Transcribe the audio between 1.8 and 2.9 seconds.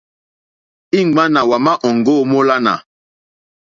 òŋɡô múlánà.